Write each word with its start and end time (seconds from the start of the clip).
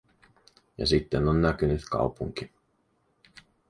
Ja 0.77 0.85
sitten 0.87 1.27
on 1.27 1.41
näkynyt 1.41 1.81
kaupunki. 1.89 2.51